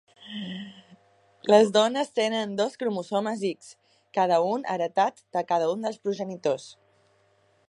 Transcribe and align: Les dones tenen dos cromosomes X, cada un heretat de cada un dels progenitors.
Les 1.53 1.69
dones 1.75 2.09
tenen 2.21 2.57
dos 2.61 2.79
cromosomes 2.85 3.45
X, 3.53 3.71
cada 4.19 4.43
un 4.57 4.69
heretat 4.77 5.25
de 5.39 5.49
cada 5.53 5.73
un 5.77 5.89
dels 5.91 6.05
progenitors. 6.09 6.71